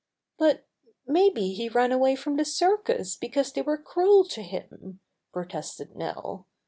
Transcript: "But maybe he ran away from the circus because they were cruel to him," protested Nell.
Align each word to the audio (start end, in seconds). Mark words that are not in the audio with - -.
"But 0.39 0.65
maybe 1.05 1.53
he 1.53 1.69
ran 1.69 1.91
away 1.91 2.15
from 2.15 2.35
the 2.37 2.43
circus 2.43 3.15
because 3.15 3.53
they 3.53 3.61
were 3.61 3.77
cruel 3.77 4.23
to 4.29 4.41
him," 4.41 4.99
protested 5.31 5.95
Nell. 5.95 6.47